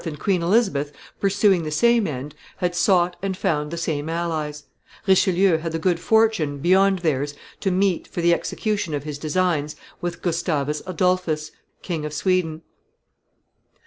and 0.03 0.17
Queen 0.19 0.41
Elizabeth, 0.41 0.91
pursuing 1.19 1.61
the 1.61 1.69
same 1.69 2.07
end, 2.07 2.33
had 2.57 2.73
sought 2.75 3.15
and 3.21 3.37
found 3.37 3.69
the 3.69 3.77
same 3.77 4.09
allies: 4.09 4.63
Richelieu 5.05 5.57
had 5.59 5.73
the 5.73 5.77
good 5.77 5.99
fortune, 5.99 6.57
beyond 6.57 6.97
theirs, 7.05 7.35
to 7.59 7.69
meet, 7.69 8.07
for 8.07 8.21
the 8.21 8.33
execution 8.33 8.95
of 8.95 9.03
his 9.03 9.19
designs, 9.19 9.75
with 10.01 10.23
Gustavus 10.23 10.81
Adolphus, 10.87 11.51
King 11.83 12.03
of 12.03 12.13
Sweden. 12.13 12.63